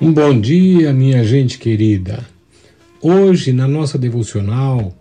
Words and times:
Um 0.00 0.12
bom 0.12 0.38
dia, 0.38 0.92
minha 0.92 1.22
gente 1.22 1.56
querida. 1.56 2.26
Hoje, 3.00 3.52
na 3.52 3.68
nossa 3.68 3.96
devocional, 3.96 4.92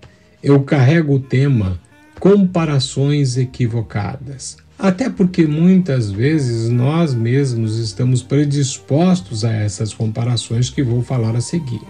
eu 0.42 0.62
carrego 0.62 1.16
o 1.16 1.20
tema 1.20 1.82
comparações 2.20 3.36
equivocadas. 3.36 4.56
Até 4.78 5.10
porque 5.10 5.48
muitas 5.48 6.12
vezes 6.12 6.70
nós 6.70 7.12
mesmos 7.12 7.80
estamos 7.80 8.22
predispostos 8.22 9.44
a 9.44 9.52
essas 9.52 9.92
comparações 9.96 10.70
que 10.70 10.84
vou 10.84 11.02
falar 11.02 11.36
a 11.36 11.42
seguir. 11.42 11.82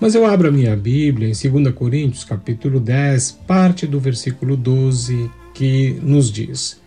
Mas 0.00 0.14
eu 0.14 0.24
abro 0.24 0.48
a 0.48 0.52
minha 0.52 0.76
Bíblia 0.76 1.28
em 1.28 1.50
2 1.62 1.74
Coríntios, 1.74 2.22
capítulo 2.22 2.78
10, 2.78 3.40
parte 3.44 3.88
do 3.88 3.98
versículo 3.98 4.56
12, 4.56 5.28
que 5.52 5.98
nos 6.00 6.30
diz: 6.30 6.79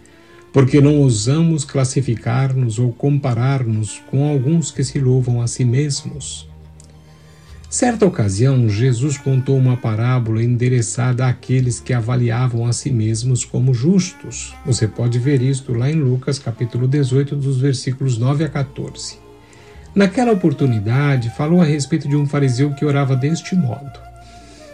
porque 0.54 0.80
não 0.80 1.00
ousamos 1.00 1.66
classificar-nos 1.66 2.78
ou 2.78 2.94
comparar-nos 2.94 4.00
com 4.12 4.30
alguns 4.30 4.70
que 4.70 4.84
se 4.84 5.00
louvam 5.00 5.42
a 5.42 5.48
si 5.48 5.66
mesmos. 5.66 6.48
Certa 7.68 8.06
ocasião, 8.06 8.70
Jesus 8.70 9.18
contou 9.18 9.58
uma 9.58 9.76
parábola 9.76 10.44
endereçada 10.44 11.26
àqueles 11.26 11.80
que 11.80 11.92
avaliavam 11.92 12.68
a 12.68 12.72
si 12.72 12.92
mesmos 12.92 13.44
como 13.44 13.74
justos. 13.74 14.54
Você 14.64 14.88
pode 14.88 15.18
ver 15.18 15.42
isto 15.42 15.74
lá 15.74 15.90
em 15.90 15.96
Lucas, 15.96 16.38
capítulo 16.38 16.88
18, 16.88 17.36
dos 17.36 17.60
versículos 17.60 18.20
9 18.20 18.44
a 18.44 18.50
14. 18.50 19.18
Naquela 19.96 20.34
oportunidade, 20.34 21.32
falou 21.32 21.62
a 21.62 21.66
respeito 21.66 22.08
de 22.08 22.16
um 22.16 22.28
fariseu 22.28 22.76
que 22.76 22.86
orava 22.86 23.16
deste 23.16 23.56
modo: 23.56 24.00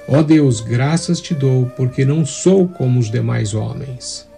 Ó 0.10 0.20
oh 0.20 0.24
Deus, 0.24 0.60
graças 0.60 1.22
te 1.22 1.34
dou, 1.34 1.68
porque 1.68 2.04
não 2.04 2.26
sou 2.26 2.68
como 2.68 3.00
os 3.00 3.10
demais 3.10 3.54
homens 3.54 4.29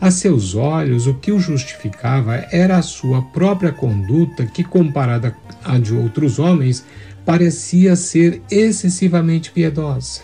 a 0.00 0.10
seus 0.10 0.54
olhos, 0.54 1.06
o 1.06 1.14
que 1.14 1.30
o 1.30 1.38
justificava 1.38 2.36
era 2.50 2.78
a 2.78 2.82
sua 2.82 3.20
própria 3.20 3.70
conduta, 3.70 4.46
que, 4.46 4.64
comparada 4.64 5.36
à 5.62 5.78
de 5.78 5.94
outros 5.94 6.38
homens, 6.38 6.84
parecia 7.24 7.94
ser 7.94 8.40
excessivamente 8.50 9.50
piedosa. 9.50 10.22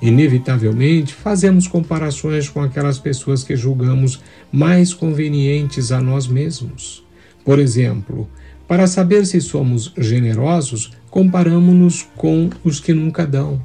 Inevitavelmente, 0.00 1.12
fazemos 1.12 1.66
comparações 1.66 2.48
com 2.48 2.62
aquelas 2.62 3.00
pessoas 3.00 3.42
que 3.42 3.56
julgamos 3.56 4.22
mais 4.52 4.94
convenientes 4.94 5.90
a 5.90 6.00
nós 6.00 6.28
mesmos. 6.28 7.04
Por 7.44 7.58
exemplo, 7.58 8.28
para 8.68 8.86
saber 8.86 9.26
se 9.26 9.40
somos 9.40 9.92
generosos, 9.98 10.92
comparamos-nos 11.10 12.06
com 12.14 12.48
os 12.62 12.78
que 12.78 12.92
nunca 12.94 13.26
dão. 13.26 13.60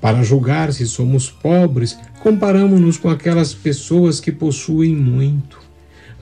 Para 0.00 0.22
julgar 0.22 0.72
se 0.72 0.86
somos 0.86 1.30
pobres, 1.30 1.98
comparamos-nos 2.22 2.96
com 2.96 3.10
aquelas 3.10 3.52
pessoas 3.52 4.18
que 4.18 4.32
possuem 4.32 4.96
muito. 4.96 5.58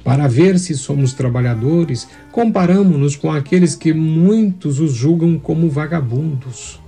Para 0.03 0.27
ver 0.27 0.59
se 0.59 0.75
somos 0.75 1.13
trabalhadores, 1.13 2.09
comparamos-nos 2.33 3.15
com 3.15 3.31
aqueles 3.31 3.75
que 3.75 3.93
muitos 3.93 4.81
os 4.81 4.93
julgam 4.95 5.39
como 5.39 5.71
vagabundos. 5.71 6.81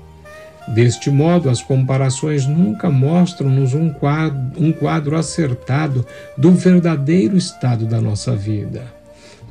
Deste 0.68 1.10
modo, 1.10 1.50
as 1.50 1.62
comparações 1.62 2.46
nunca 2.46 2.88
mostram-nos 2.88 3.74
um 3.74 3.90
quadro, 3.90 4.38
um 4.56 4.72
quadro 4.72 5.16
acertado 5.16 6.06
do 6.36 6.52
verdadeiro 6.52 7.36
estado 7.36 7.86
da 7.86 8.00
nossa 8.00 8.36
vida. 8.36 9.00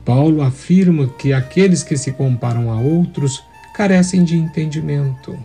Paulo 0.05 0.41
afirma 0.41 1.07
que 1.07 1.33
aqueles 1.33 1.83
que 1.83 1.97
se 1.97 2.11
comparam 2.11 2.71
a 2.71 2.79
outros 2.79 3.43
carecem 3.75 4.23
de 4.23 4.35
entendimento. 4.35 5.37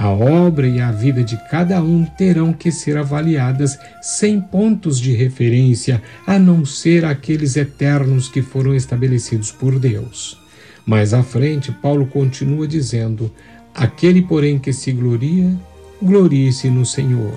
A 0.00 0.10
obra 0.10 0.68
e 0.68 0.80
a 0.80 0.92
vida 0.92 1.24
de 1.24 1.36
cada 1.50 1.82
um 1.82 2.04
terão 2.04 2.52
que 2.52 2.70
ser 2.70 2.96
avaliadas 2.96 3.76
sem 4.00 4.40
pontos 4.40 5.00
de 5.00 5.12
referência, 5.12 6.00
a 6.24 6.38
não 6.38 6.64
ser 6.64 7.04
aqueles 7.04 7.56
eternos 7.56 8.28
que 8.28 8.40
foram 8.40 8.76
estabelecidos 8.76 9.50
por 9.50 9.76
Deus. 9.76 10.40
Mais 10.86 11.12
à 11.12 11.24
frente, 11.24 11.72
Paulo 11.72 12.06
continua 12.06 12.68
dizendo: 12.68 13.28
Aquele, 13.74 14.22
porém, 14.22 14.56
que 14.56 14.72
se 14.72 14.92
gloria, 14.92 15.52
glorie-se 16.00 16.70
no 16.70 16.86
Senhor. 16.86 17.34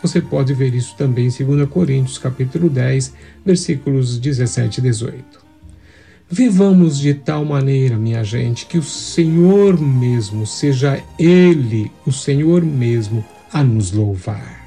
Você 0.00 0.20
pode 0.20 0.54
ver 0.54 0.76
isso 0.76 0.94
também 0.96 1.26
em 1.26 1.44
2 1.44 1.68
Coríntios, 1.68 2.18
capítulo 2.18 2.70
10, 2.70 3.14
versículos 3.44 4.16
17 4.16 4.78
e 4.78 4.82
18. 4.84 5.45
Vivamos 6.28 6.98
de 6.98 7.14
tal 7.14 7.44
maneira, 7.44 7.96
minha 7.96 8.24
gente, 8.24 8.66
que 8.66 8.76
o 8.76 8.82
Senhor 8.82 9.80
mesmo 9.80 10.44
seja 10.44 11.00
Ele, 11.16 11.92
o 12.04 12.10
Senhor 12.10 12.64
mesmo, 12.64 13.24
a 13.52 13.62
nos 13.62 13.92
louvar. 13.92 14.66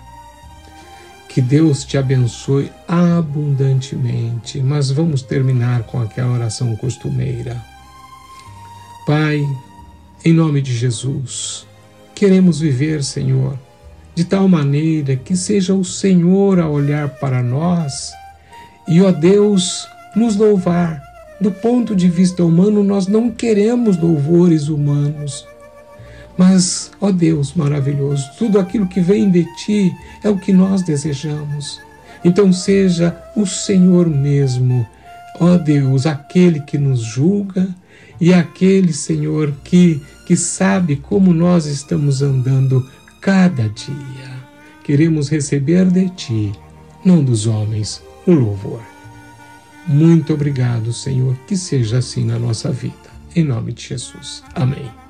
Que 1.28 1.42
Deus 1.42 1.84
te 1.84 1.98
abençoe 1.98 2.72
abundantemente, 2.88 4.62
mas 4.62 4.90
vamos 4.90 5.22
terminar 5.22 5.84
com 5.84 6.02
aquela 6.02 6.32
oração 6.32 6.74
costumeira. 6.78 7.62
Pai, 9.06 9.46
em 10.24 10.32
nome 10.32 10.62
de 10.62 10.74
Jesus, 10.74 11.68
queremos 12.16 12.62
viver, 12.62 13.04
Senhor, 13.04 13.60
de 14.16 14.24
tal 14.24 14.48
maneira 14.48 15.18
que 15.18 15.36
seja 15.36 15.74
o 15.74 15.84
Senhor 15.84 16.58
a 16.58 16.70
olhar 16.70 17.10
para 17.20 17.44
nós 17.44 18.14
e, 18.88 19.02
ó 19.02 19.12
Deus, 19.12 19.86
nos 20.16 20.38
louvar 20.38 21.09
do 21.40 21.52
ponto 21.52 21.96
de 21.96 22.10
vista 22.10 22.44
humano, 22.44 22.84
nós 22.84 23.08
não 23.08 23.30
queremos 23.30 23.98
louvores 23.98 24.68
humanos. 24.68 25.48
Mas, 26.38 26.92
ó 27.02 27.12
Deus 27.12 27.54
maravilhoso, 27.54 28.24
tudo 28.38 28.60
aquilo 28.60 28.88
que 28.88 29.02
vem 29.02 29.30
de 29.30 29.44
ti 29.56 29.94
é 30.24 30.30
o 30.30 30.38
que 30.38 30.54
nós 30.54 30.84
desejamos. 30.84 31.82
Então, 32.24 32.52
seja 32.52 33.16
o 33.36 33.46
Senhor 33.46 34.08
mesmo, 34.08 34.86
ó 35.40 35.58
Deus, 35.58 36.06
aquele 36.06 36.60
que 36.62 36.78
nos 36.78 37.02
julga 37.02 37.68
e 38.20 38.34
aquele, 38.34 38.92
Senhor, 38.92 39.54
que, 39.64 40.02
que 40.26 40.36
sabe 40.36 40.98
como 40.98 41.34
nós 41.34 41.66
estamos 41.66 42.22
andando 42.22 42.86
cada 43.22 43.68
dia. 43.70 44.40
Queremos 44.84 45.30
receber 45.30 45.86
de 45.86 46.10
ti, 46.10 46.52
não 47.04 47.24
dos 47.24 47.48
homens, 47.48 48.02
o 48.26 48.32
louvor. 48.32 48.99
Muito 49.90 50.36
obrigado, 50.36 50.94
Senhor, 50.94 51.36
que 51.48 51.58
seja 51.58 51.98
assim 51.98 52.24
na 52.24 52.38
nossa 52.38 52.72
vida. 52.72 53.10
Em 53.36 53.44
nome 53.44 53.74
de 53.74 53.88
Jesus. 53.88 54.44
Amém. 54.54 55.09